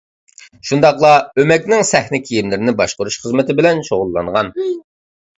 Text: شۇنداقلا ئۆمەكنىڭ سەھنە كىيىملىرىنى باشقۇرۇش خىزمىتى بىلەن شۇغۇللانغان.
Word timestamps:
شۇنداقلا 0.67 1.09
ئۆمەكنىڭ 1.41 1.83
سەھنە 1.89 2.19
كىيىملىرىنى 2.29 2.73
باشقۇرۇش 2.79 3.17
خىزمىتى 3.25 3.57
بىلەن 3.59 3.83
شۇغۇللانغان. 3.91 4.51